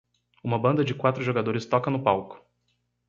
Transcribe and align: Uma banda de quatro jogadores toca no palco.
Uma 0.43 0.57
banda 0.57 0.83
de 0.83 0.95
quatro 0.95 1.21
jogadores 1.21 1.63
toca 1.63 1.91
no 1.91 2.01
palco. 2.01 2.43